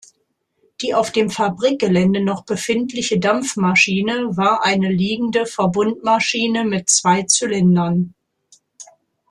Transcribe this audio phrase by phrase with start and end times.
[0.81, 8.15] Die auf dem Fabrikgelände noch befindliche Dampfmaschine war eine liegende Verbund-Maschine mit zwei Zylindern.